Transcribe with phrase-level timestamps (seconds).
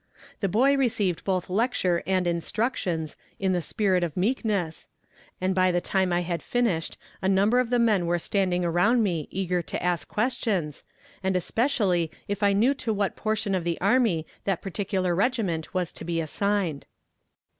[0.39, 4.89] The boy received both lecture and instructions "in the spirit of meekness,"
[5.39, 9.03] and by the time I had finished a number of the men were standing around
[9.03, 10.85] me eager to ask questions,
[11.21, 15.91] and especially if I knew to what portion of the army that particular regiment was
[15.91, 16.87] to be assigned.